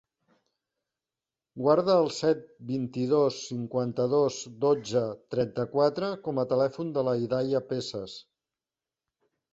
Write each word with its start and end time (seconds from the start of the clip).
Guarda 1.65 1.97
el 2.03 2.09
set, 2.19 2.41
vint-i-dos, 2.71 3.37
cinquanta-dos, 3.51 4.39
dotze, 4.65 5.05
trenta-quatre 5.35 6.13
com 6.29 6.41
a 6.41 6.47
telèfon 6.55 6.91
de 6.97 7.05
la 7.11 7.15
Hidaya 7.27 7.67
Peces. 7.73 8.17